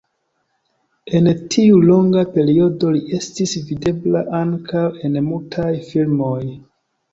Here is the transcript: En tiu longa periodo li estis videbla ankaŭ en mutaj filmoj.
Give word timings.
En 1.19 1.29
tiu 1.55 1.81
longa 1.89 2.23
periodo 2.39 2.91
li 2.97 3.03
estis 3.19 3.55
videbla 3.69 4.25
ankaŭ 4.41 4.85
en 5.11 5.23
mutaj 5.31 5.71
filmoj. 5.93 6.43